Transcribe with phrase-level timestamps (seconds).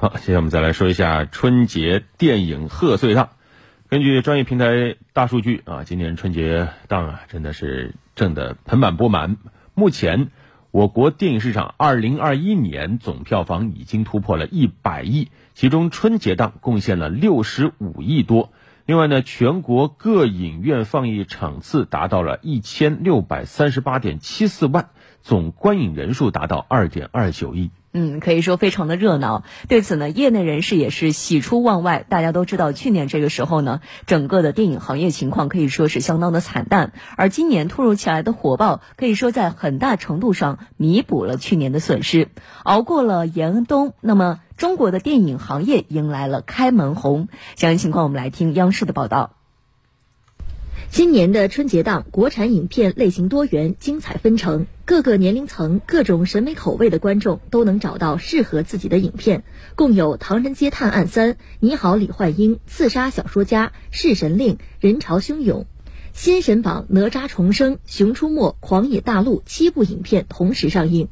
[0.00, 3.32] 好，接下来我们再来说一下春节电影贺岁档。
[3.90, 9.36] 根据专业平台大数据啊，今年春节档啊真的是挣得盆满钵满。
[9.74, 10.28] 目前，
[10.70, 18.52] 我国电影市场二零二一年总票房已经突破了一百亿，其中春节档贡献了六十五亿多。
[18.86, 24.88] 另外呢，全国各影院放映场次达到了一千六百三十八点七四万，
[25.20, 27.70] 总观影人数达到二点二九亿。
[27.92, 29.42] 嗯，可以说非常的热闹。
[29.68, 32.04] 对此呢，业内人士也是喜出望外。
[32.08, 42.28] 大家都知道，去年这个时候呢，整个的电影行业情况可以说是相当的惨淡，而今年突如其来的火爆，可以说在很大程度上弥补了去年的损失。
[42.62, 47.26] 熬过了严冬，那么中国的电影行业迎来了开门红。
[47.56, 49.32] 详细情况，我们来听央视的报道。
[50.90, 59.44] 今年的春节档，国产影片类型多元，精彩纷呈，各个年龄层、各种审美口味的观众都能找到适合自己的影片。
[59.76, 61.30] 共有《唐人街探案三》
[61.60, 65.60] 《你好，李焕英》《刺杀小说家》《弑神令》《人潮汹涌》
[66.12, 71.06] 《新神榜》《哪吒重生》《熊出没》《狂野大陆》七部影片同时上映。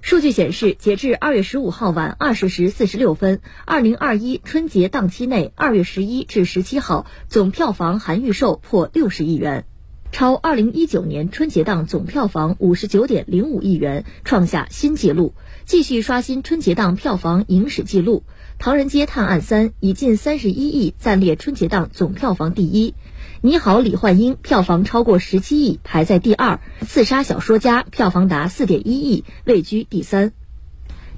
[0.00, 9.66] 数据显示，截至二月十五号晚二十时四十六分，二零二一春节档期内，二月十一至十七号总票房含预售破六十亿元，
[10.12, 15.32] 超二零一九年春节档总票房五十九点零五亿元，创下新纪录，
[15.64, 18.22] 继续刷新春节档票房影史纪录。
[18.58, 22.94] 《唐人街探案三》以近三十一亿暂列春节档总票房第一。
[23.40, 30.32] 你好，李焕英票房超过十七亿，排在第二；刺杀小说家票房达四点一亿，位居第三。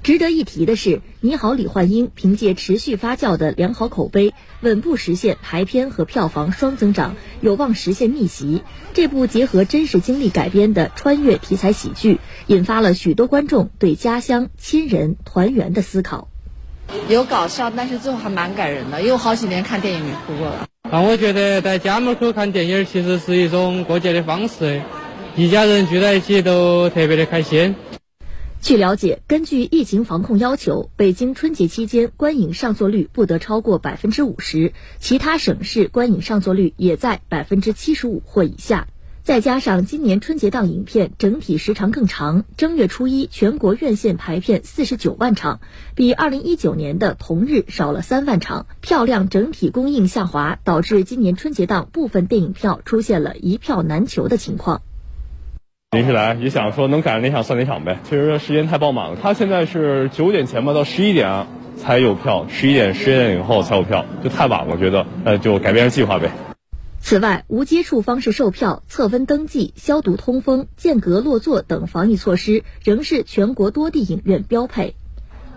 [0.05, 8.61] 值得一提的是，你好，李焕英凭借持续发酵的良好口碑，稳步实现排片和票房双增长，有望实现逆袭。
[8.93, 16.27] 这部结合真实经历改编的穿越题材喜剧，引发了许多观众对家乡、亲人、团圆的思考。
[17.09, 20.67] 有搞笑，但是最后还蛮感人的，因为我好几年看电影没哭过了。
[20.83, 24.83] 啊，我觉得在家门口看电影其实是一种过节的方式，
[25.35, 27.73] 一家人聚在一起都特别的开心。
[28.65, 38.87] 据了解，根据疫情防控要求，北京春节期间观影上座率不得超过百分之五十，其他省市观影上座率也在百分之七十五或以下。
[39.21, 45.59] 再加上今年春节档影片整体时长更长，正月初一全国院线排片四十九万场，
[45.93, 54.81] 比二零一九年的同日少了三万场，票量整体供应下滑，导致今年春节档部分电影票出现了一票难求的情况。
[55.95, 59.17] 临时来也想说能赶上哪场算哪场呗，其实时间太爆满了。
[59.21, 61.47] 他现在是九点前吧，到十一点
[61.77, 66.29] 才有票，十一点十一点以后才有票，就太晚了，觉得，呃，就改变计划呗。
[66.99, 74.95] 此外，无接触方式售票、测温登记、消毒通风、间隔落座等防疫措施仍是全国多地影院标配。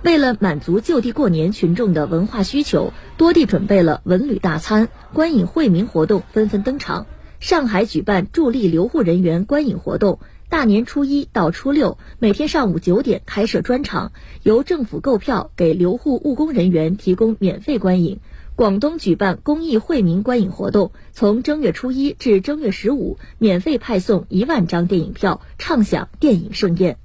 [0.04, 7.06] 为了满足就地过年群众的文化需求，多地准备了文旅大餐、观影惠民活动纷纷登场。
[7.40, 10.18] 上海举办助力留沪人员观影活动，
[10.48, 14.12] 大年初一到初六，每天上午九点开设专场，
[14.42, 18.18] 由政府购票给留沪务工人员提供免费观影。
[18.56, 26.96] 广东举办公益惠民观影活动，从正月初一至正月十五，免费派送一万张电影票，畅享电影盛宴。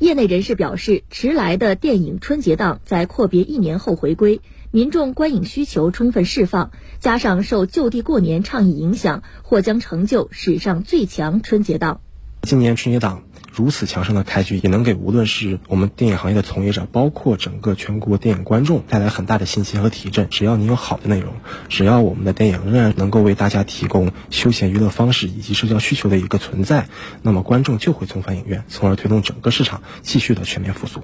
[0.00, 4.40] 业内人士表示，迟来的电影春节档在阔别一年后回归，
[4.74, 12.00] 民众观影需求充分释放，加上受就地过年倡议影响，或将成就史上最强春节档。
[12.40, 13.22] 今年春节档。
[13.54, 20.28] 如此强盛的开局，也能给无论是我们电影行业的从业者，包括整个全国电影观众带来很大的信心和提振。
[20.30, 21.34] 只要你有好的内容，
[21.68, 26.88] 只要我们的电影仍然能够为大家提供休闲娱乐方式以及社交需求的一个存在，
[27.20, 31.02] 那么观众就会重返影院，从而推动整个市场继续的全面复苏。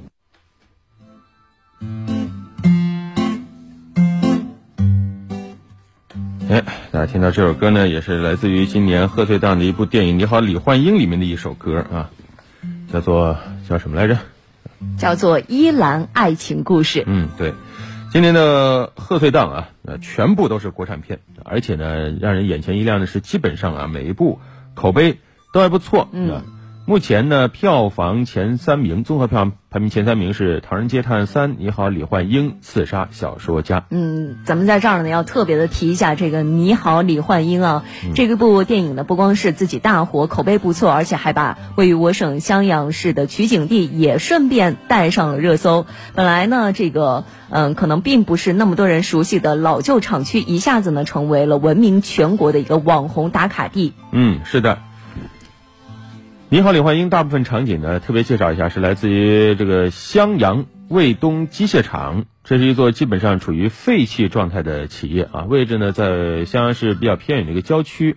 [6.50, 12.10] 哎，大家听到这首歌呢，也是来自于今年贺岁档的一部电影《你好，李焕英》里面的一首歌啊。
[12.90, 13.36] 叫做
[13.68, 14.16] 叫什么来着？
[14.96, 17.00] 叫做《依兰爱情故事》。
[17.06, 17.52] 嗯，对，
[18.10, 24.40] 今年的贺岁档啊，呃，全部都是国产片，而且呢，让人眼前一亮的是，基本上啊，每一部
[24.72, 25.18] 口碑
[25.52, 26.08] 都还不错。
[26.12, 26.42] 嗯。
[26.88, 33.80] 目前呢，票房前三名，综合票房排名前三名是《唐人街探案三》《你好，李焕英》《刺杀小说家》。
[33.90, 45.84] 嗯，咱们在这儿呢要特别的提一下这个《你好，李焕英》啊，这个部电影呢不光是自己大火，口碑不错，而且还把位于我省襄阳市的取景地也顺便带上了热搜。
[46.14, 53.92] 本来呢，这个嗯，可能并不是那么多人熟悉的老旧厂区，一下子呢成为了闻名全国的一个网红打卡地。
[54.10, 54.78] 嗯，是的。
[56.50, 57.10] 你好，李焕英。
[57.10, 68.16] 大部分场景呢，特别介绍一下，是来自于这个襄阳卫东机械厂这是一座基本上处于废弃状态的企业啊，位置呢在襄阳市比较偏远的一个郊区。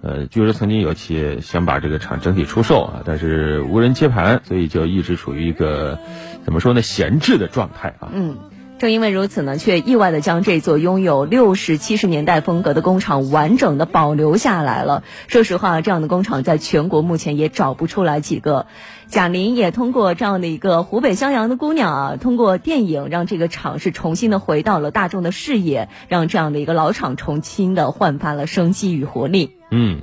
[0.00, 5.98] 呃，据说曾经有企业想把这个厂整体出售啊，但是无人接盘，所以就一直处于一个
[6.44, 8.10] 怎么说呢，闲置的状态啊。
[8.14, 8.36] 嗯。
[8.82, 15.04] 正因为如此呢，却意外的将这座拥有六十七十年代风格的工厂完整的保留下来了。
[15.28, 18.66] 说实话，这样的工厂在全国目前也找不出来几个。
[19.06, 29.52] 贾玲也通过这样的一个湖北襄阳的姑娘啊，通过电影让这个厂是重新的回到了大众的视野，让这样的一个老厂重新的焕发了生机与活力。
[29.70, 30.02] 嗯。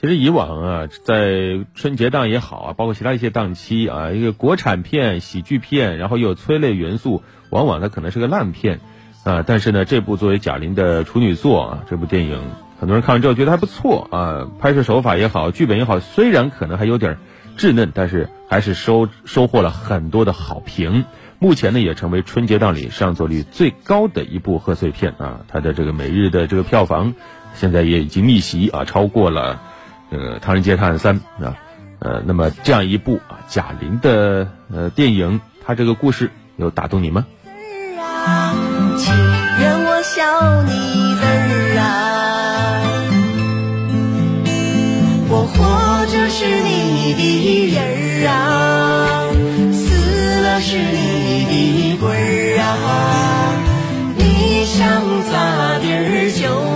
[0.00, 8.78] 其实以往啊，在春节档也好啊，包括其他一些档期啊，一个国产片、喜剧片，然后又有催泪元素，往往它可能是个烂片
[9.24, 9.42] 啊。
[9.44, 12.40] 但是呢，这部作为贾玲的处女作啊，这部电影
[12.78, 17.18] 很多人看完之后觉得还不错啊，拍摄手法也好，剧本也好，虽然可能还有点
[17.56, 21.06] 稚嫩，但是还是收收获了很多的好评。
[21.40, 27.14] 目前呢，也成为春节档里上座率最高的一部贺岁片啊，它的这个每日的这个票房
[27.54, 29.60] 现在也已经逆袭啊，超过了。
[30.10, 31.56] 这个《唐人街探案三》啊，
[31.98, 37.26] 呃，那么这样一部啊贾玲的呃电影，她这个故事有打动你吗？
[38.98, 39.14] 情
[39.60, 41.82] 愿我笑你字儿啊，
[45.30, 47.20] 我活着是你的
[47.70, 47.78] 人
[48.24, 48.32] 儿啊，
[49.72, 53.54] 死了是你的鬼儿啊，
[54.16, 55.00] 你想
[55.30, 56.67] 咋地儿就。